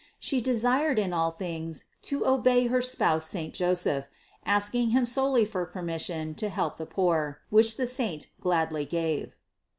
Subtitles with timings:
[0.17, 4.07] She desired in all things to obey her spouse saint Joseph,
[4.47, 9.35] asking him solely for permission to help the poor, which the saint gladly gave.